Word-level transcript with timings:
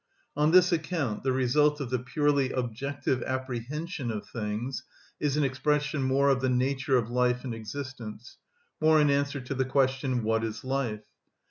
On 0.35 0.49
this 0.49 0.71
account 0.71 1.21
the 1.21 1.31
result 1.31 1.79
of 1.79 1.91
the 1.91 1.99
purely 1.99 2.51
objective 2.51 3.21
apprehension 3.21 4.09
of 4.09 4.27
things 4.27 4.81
is 5.19 5.37
an 5.37 5.43
expression 5.43 6.01
more 6.01 6.29
of 6.29 6.41
the 6.41 6.49
nature 6.49 6.97
of 6.97 7.11
life 7.11 7.43
and 7.43 7.53
existence, 7.53 8.37
more 8.81 8.99
an 8.99 9.11
answer 9.11 9.39
to 9.41 9.53
the 9.53 9.63
question, 9.63 10.23
"What 10.23 10.43
is 10.43 10.63
life?" 10.63 11.01